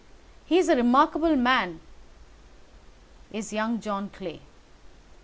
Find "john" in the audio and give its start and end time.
3.79-4.09